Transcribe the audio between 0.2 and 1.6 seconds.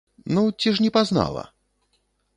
Ну, ці ж не пазнала?